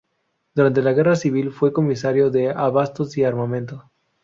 Durante 0.55 0.81
la 0.81 0.93
Guerra 0.93 1.15
Civil 1.15 1.51
fue 1.51 1.71
Comisario 1.73 2.31
de 2.31 2.49
Abastos 2.49 3.15
y 3.19 3.23
Armamento. 3.23 3.91